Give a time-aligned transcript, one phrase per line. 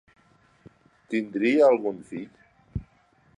[1.11, 2.85] Tindria algun fill?